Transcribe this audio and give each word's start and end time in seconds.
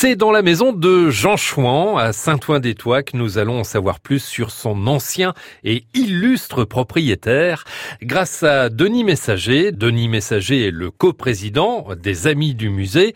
C'est 0.00 0.14
dans 0.14 0.30
la 0.30 0.42
maison 0.42 0.72
de 0.72 1.10
Jean 1.10 1.36
Chouan, 1.36 1.96
à 1.96 2.12
Saint-Ouen-des-Tois, 2.12 3.02
que 3.02 3.16
nous 3.16 3.36
allons 3.36 3.58
en 3.58 3.64
savoir 3.64 3.98
plus 3.98 4.22
sur 4.22 4.52
son 4.52 4.86
ancien 4.86 5.34
et 5.64 5.86
illustre 5.92 6.64
propriétaire. 6.64 7.64
Grâce 8.00 8.44
à 8.44 8.68
Denis 8.68 9.02
Messager, 9.02 9.72
Denis 9.72 10.06
Messager 10.06 10.68
est 10.68 10.70
le 10.70 10.92
coprésident 10.92 11.88
des 12.00 12.28
Amis 12.28 12.54
du 12.54 12.70
musée. 12.70 13.12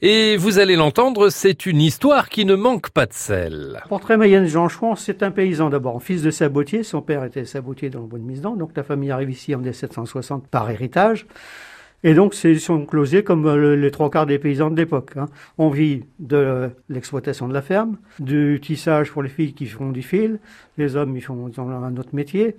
Et 0.00 0.38
vous 0.38 0.58
allez 0.58 0.76
l'entendre, 0.76 1.28
c'est 1.28 1.66
une 1.66 1.82
histoire 1.82 2.30
qui 2.30 2.46
ne 2.46 2.54
manque 2.54 2.88
pas 2.88 3.04
de 3.04 3.12
sel. 3.12 3.82
Portrait 3.90 4.16
Mayenne 4.16 4.46
Jean 4.46 4.70
Chouan, 4.70 4.96
c'est 4.96 5.22
un 5.22 5.30
paysan 5.30 5.68
d'abord, 5.68 6.02
fils 6.02 6.22
de 6.22 6.30
sabotier. 6.30 6.84
Son 6.84 7.02
père 7.02 7.22
était 7.24 7.44
sabotier 7.44 7.90
dans 7.90 8.00
le 8.00 8.06
bois 8.06 8.18
de 8.18 8.24
Misdan. 8.24 8.56
Donc 8.56 8.70
la 8.74 8.82
famille 8.82 9.10
arrive 9.10 9.30
ici 9.30 9.54
en 9.54 9.58
1760 9.58 10.48
par 10.48 10.70
héritage. 10.70 11.26
Et 12.06 12.12
donc, 12.12 12.34
c'est 12.34 12.54
sont 12.56 12.84
closés 12.84 13.24
comme 13.24 13.46
euh, 13.46 13.76
les 13.76 13.90
trois 13.90 14.10
quarts 14.10 14.26
des 14.26 14.38
paysans 14.38 14.70
de 14.70 14.76
l'époque. 14.76 15.12
Hein. 15.16 15.26
On 15.56 15.70
vit 15.70 16.04
de 16.18 16.68
l'exploitation 16.90 17.48
de 17.48 17.54
la 17.54 17.62
ferme, 17.62 17.96
du 18.18 18.60
tissage 18.62 19.10
pour 19.10 19.22
les 19.22 19.30
filles 19.30 19.54
qui 19.54 19.64
font 19.64 19.90
du 19.90 20.02
fil, 20.02 20.38
les 20.76 20.96
hommes 20.96 21.16
ils 21.16 21.22
font 21.22 21.48
ils 21.48 21.58
ont 21.58 21.70
un 21.70 21.96
autre 21.96 22.10
métier, 22.12 22.56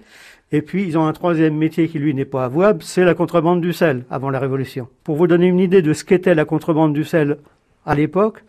et 0.52 0.64
puis 0.64 0.84
ils 0.88 0.98
ont 0.98 1.06
un 1.06 1.14
troisième 1.14 1.56
métier 1.56 1.88
qui 1.88 2.00
lui 2.00 2.16
n'est 2.16 2.26
pas 2.26 2.46
avouable, 2.46 2.82
c'est 2.82 3.06
la 3.06 3.14
contrebande 3.14 3.62
du 3.62 3.72
sel 3.72 4.04
avant 4.10 4.32
la 4.32 4.40
Révolution. 4.40 4.88
Pour 5.04 5.16
vous 5.16 5.28
donner 5.28 5.46
une 5.46 5.60
idée 5.60 5.84
de 5.84 5.94
ce 5.94 6.04
qu'était 6.04 6.34
la 6.34 6.46
contrebande 6.46 6.94
du 6.94 7.04
sel 7.04 7.38
à 7.86 7.94
l'époque, 7.94 8.44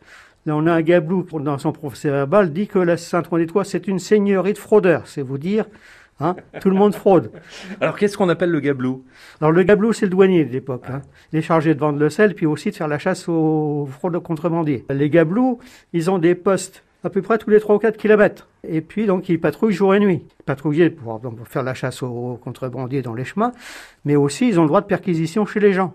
Là, 0.47 0.55
on 0.55 0.65
a 0.69 0.73
un 0.73 0.81
gablou 0.81 1.27
dans 1.41 1.59
son 1.59 1.73
procès 1.73 2.09
verbal 2.09 2.53
dit 2.53 2.69
que 2.69 2.79
la 2.79 2.97
Saint-Ouen-des-Tois, 2.97 3.65
c'est 3.65 3.89
une 3.89 3.99
seigneurie 3.99 4.53
de 4.53 4.59
fraudeurs. 4.59 5.09
C'est 5.09 5.23
vous 5.23 5.39
dire 5.39 5.65
Hein 6.19 6.35
Tout 6.61 6.71
le 6.71 6.77
monde 6.77 6.95
fraude. 6.95 7.31
Alors 7.81 7.97
qu'est-ce 7.97 8.17
qu'on 8.17 8.29
appelle 8.31 8.51
le 8.51 8.61
gablou? 8.61 9.05
Alors 9.41 9.53
le 9.53 9.63
gablou, 9.63 9.93
c'est 9.93 10.07
le 10.07 10.11
douanier 10.11 10.45
de 10.45 10.53
l'époque. 10.53 10.85
Hein. 10.89 11.03
Il 11.33 11.39
est 11.39 11.43
chargé 11.43 11.75
de 11.75 11.81
vendre 11.81 11.99
le 11.99 12.09
sel, 12.09 12.35
puis 12.35 12.47
aussi 12.47 12.71
de 12.71 12.77
faire 12.77 12.89
la 12.89 12.99
chasse 12.99 13.29
aux 13.29 13.87
fraudes 13.91 14.19
contrebandiers. 14.21 14.87
Les 14.89 15.11
gablous, 15.11 15.59
ils 15.93 16.11
ont 16.11 16.19
des 16.19 16.35
postes 16.35 16.83
à 17.05 17.11
peu 17.11 17.23
près 17.23 17.39
tous 17.39 17.51
les 17.51 17.61
3 17.61 17.77
ou 17.77 17.79
4 17.79 17.97
kilomètres. 17.97 18.49
Et 18.67 18.81
puis, 18.81 19.07
donc, 19.07 19.29
ils 19.29 19.41
patrouillent 19.41 19.73
jour 19.73 19.95
et 19.95 20.01
nuit. 20.01 20.25
Patrouiller 20.45 20.91
pour, 20.91 21.21
pour 21.21 21.49
faire 21.49 21.63
la 21.63 21.75
chasse 21.75 22.03
aux 22.03 22.41
contrebandiers 22.43 23.03
dans 23.03 23.15
les 23.15 23.25
chemins, 23.25 23.53
mais 24.05 24.17
aussi, 24.17 24.49
ils 24.49 24.59
ont 24.59 24.63
le 24.63 24.69
droit 24.69 24.81
de 24.81 24.87
perquisition 24.87 25.47
chez 25.47 25.61
les 25.61 25.73
gens. 25.73 25.95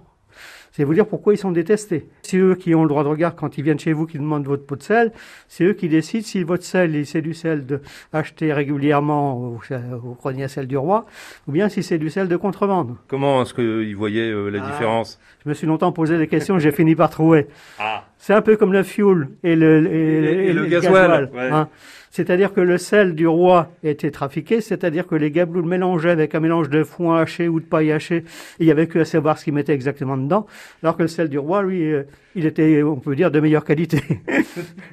C'est 0.72 0.86
vous 0.86 0.94
dire 0.94 1.06
pourquoi 1.06 1.34
ils 1.34 1.38
sont 1.38 1.52
détestés. 1.52 2.08
C'est 2.32 2.38
eux 2.38 2.56
qui 2.56 2.74
ont 2.74 2.84
le 2.84 2.88
droit 2.88 3.04
de 3.04 3.10
regard 3.10 3.36
quand 3.36 3.58
ils 3.58 3.62
viennent 3.62 3.78
chez 3.78 3.92
vous, 3.92 4.08
qui 4.08 4.18
demandent 4.18 4.46
votre 4.46 4.66
pot 4.66 4.78
de 4.78 4.84
sel. 4.84 5.12
C'est 5.50 5.66
eux 5.66 5.74
qui 5.74 5.90
décident 5.90 6.24
si 6.24 6.44
votre 6.44 6.64
sel, 6.64 7.06
c'est 7.06 7.22
du 7.22 7.34
sel 7.34 7.66
de 7.66 7.82
acheté 8.14 8.54
régulièrement 8.54 9.36
au, 9.36 9.60
au 10.06 10.14
grenier 10.14 10.46
à 10.46 10.48
sel 10.48 10.66
du 10.66 10.78
roi, 10.78 11.06
ou 11.50 11.52
bien 11.52 11.68
si 11.68 11.84
c'est 11.84 11.98
du 11.98 12.10
sel 12.10 12.30
de 12.30 12.38
contrebande. 12.38 12.96
Comment 13.10 13.42
est-ce 13.42 13.54
qu'ils 13.54 13.98
voyaient 13.98 14.32
euh, 14.32 14.48
la 14.48 14.64
ah, 14.64 14.72
différence? 14.72 15.20
Je 15.44 15.50
me 15.50 15.54
suis 15.54 15.68
longtemps 15.68 15.92
posé 15.92 16.18
des 16.18 16.28
questions, 16.28 16.58
j'ai 16.58 16.72
fini 16.72 16.96
par 16.96 17.10
trouver. 17.10 17.48
Ah. 17.80 18.06
C'est 18.18 18.34
un 18.34 18.42
peu 18.42 18.56
comme 18.56 18.72
le 18.72 18.84
fuel 18.84 19.28
et 19.44 19.58
le, 19.58 19.92
et, 19.92 20.54
le, 20.54 20.68
gasoil. 20.68 21.30
Hein. 21.36 21.68
C'est-à-dire 22.12 22.54
que 22.54 22.60
le 22.60 22.78
sel 22.78 23.16
du 23.16 23.26
roi 23.26 23.72
était 23.84 24.12
trafiqué, 24.12 24.60
c'est-à-dire 24.60 25.08
que 25.08 25.16
les 25.16 25.32
gablous 25.32 25.62
le 25.62 25.68
mélangeaient 25.68 26.12
avec 26.12 26.36
un 26.36 26.42
mélange 26.42 26.70
de 26.70 26.84
foin 26.84 27.22
haché 27.22 27.48
ou 27.48 27.62
de 27.62 27.66
paille 27.66 27.92
hachée. 27.92 28.26
Il 28.60 28.68
y 28.68 28.72
avait 28.72 28.88
que 28.88 29.00
à 29.00 29.06
savoir 29.06 29.40
ce 29.40 29.46
qu'ils 29.46 29.54
mettaient 29.54 29.74
exactement 29.74 30.18
dedans. 30.18 30.46
Alors 30.84 30.98
que 30.98 31.04
le 31.04 31.08
sel 31.08 31.30
du 31.30 31.40
roi, 31.40 31.64
lui, 31.64 31.92
euh, 31.92 32.04
il 32.36 32.46
était, 32.46 32.84
on 32.84 32.98
peut 32.98 33.16
dire, 33.16 33.32
de 33.32 33.40
meilleure 33.40 33.64
qualité. 33.64 34.02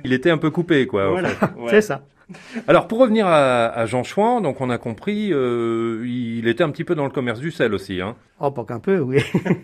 il 0.04 0.12
était 0.12 0.30
un 0.30 0.38
peu 0.38 0.50
coupé, 0.50 0.86
quoi. 0.86 1.10
Voilà, 1.10 1.30
c'est 1.70 1.80
ça. 1.80 2.04
Alors 2.66 2.88
pour 2.88 2.98
revenir 2.98 3.26
à, 3.26 3.86
Jean 3.86 4.02
Chouan, 4.02 4.40
donc 4.40 4.60
on 4.60 4.70
a 4.70 4.78
compris, 4.78 5.32
euh, 5.32 6.04
il 6.06 6.46
était 6.48 6.64
un 6.64 6.70
petit 6.70 6.84
peu 6.84 6.94
dans 6.94 7.04
le 7.04 7.10
commerce 7.10 7.40
du 7.40 7.50
sel 7.50 7.74
aussi. 7.74 8.00
Hein. 8.00 8.16
Oh, 8.40 8.52
pas 8.52 8.64
qu'un 8.64 8.78
peu, 8.78 9.00
oui. 9.00 9.18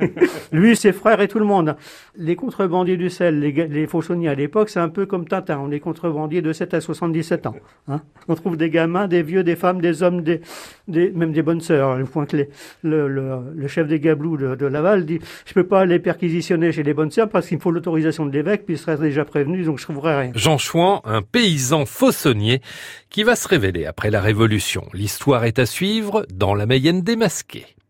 Lui, 0.53 0.75
ses 0.75 0.93
frères 0.93 1.21
et 1.21 1.29
tout 1.29 1.39
le 1.39 1.45
monde. 1.45 1.77
Les 2.17 2.35
contrebandiers 2.35 2.97
du 2.97 3.09
sel, 3.09 3.39
les, 3.39 3.53
les 3.53 3.87
fauchonniers 3.87 4.29
à 4.29 4.35
l'époque, 4.35 4.69
c'est 4.69 4.81
un 4.81 4.89
peu 4.89 5.07
comme 5.07 5.29
Tintin. 5.29 5.61
On 5.61 5.71
est 5.71 5.79
contrebandiers 5.79 6.43
de 6.43 6.53
7 6.53 6.75
à 6.75 6.81
77 6.81 7.47
ans. 7.47 7.55
Hein. 7.87 8.01
On 8.27 8.35
trouve 8.35 8.57
des 8.57 8.71
gamins, 8.71 9.07
des 9.07 9.23
vieux, 9.23 9.45
des 9.45 9.55
femmes, 9.55 9.81
des 9.81 10.03
hommes, 10.03 10.23
des, 10.23 10.41
des 10.89 11.13
même 11.13 11.33
des 11.33 11.43
bonnes 11.43 11.61
sœurs. 11.61 11.99
Le 11.99 12.05
point 12.05 12.27
que 12.27 12.37
les, 12.37 12.49
le, 12.83 13.07
le, 13.07 13.53
le, 13.55 13.69
chef 13.69 13.87
des 13.87 14.01
gablous 14.01 14.37
de, 14.37 14.57
de, 14.57 14.67
Laval 14.67 15.07
dit 15.07 15.21
Je 15.47 15.55
peux 15.55 15.67
pas 15.67 15.85
les 15.85 16.01
perquisitionner 16.01 16.73
chez 16.73 16.83
les 16.83 16.95
bonnes 16.95 17.13
sœurs 17.13 17.29
parce 17.29 17.47
qu'il 17.47 17.59
me 17.59 17.63
faut 17.63 17.71
l'autorisation 17.71 18.27
de 18.27 18.33
l'évêque, 18.33 18.65
puis 18.65 18.75
il 18.75 18.79
serait 18.79 18.97
déjà 18.99 19.25
prévenu, 19.25 19.63
donc 19.63 19.79
je 19.79 19.85
trouverai 19.85 20.21
rien. 20.21 20.33
Jean 20.35 20.59
Chouan, 20.59 21.01
un 21.05 21.23
paysan 21.23 21.87
qui 23.11 23.23
va 23.23 23.37
se 23.37 23.49
révéler 23.49 23.87
après 23.87 24.11
la 24.11 24.21
Révolution. 24.21 24.89
L'histoire 24.93 25.45
est 25.45 25.59
à 25.59 25.67
suivre 25.67 26.27
dans 26.33 26.55
la 26.55 26.67
Mayenne 26.67 27.03
démasquée. 27.03 27.75